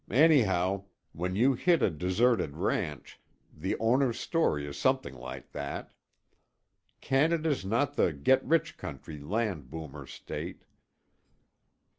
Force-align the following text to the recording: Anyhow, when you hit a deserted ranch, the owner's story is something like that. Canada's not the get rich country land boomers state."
Anyhow, 0.09 0.85
when 1.11 1.35
you 1.35 1.53
hit 1.53 1.83
a 1.83 1.91
deserted 1.91 2.57
ranch, 2.57 3.19
the 3.55 3.77
owner's 3.77 4.19
story 4.19 4.65
is 4.65 4.75
something 4.75 5.13
like 5.13 5.51
that. 5.51 5.93
Canada's 7.01 7.63
not 7.63 7.93
the 7.97 8.11
get 8.11 8.43
rich 8.43 8.77
country 8.79 9.19
land 9.19 9.69
boomers 9.69 10.11
state." 10.11 10.63